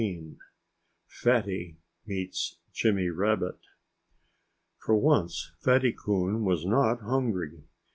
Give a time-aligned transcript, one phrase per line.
[0.01, 0.35] XIII
[1.05, 3.59] FATTY MEETS JIMMY RABBIT
[4.79, 7.65] For once Fatty Coon was not hungry.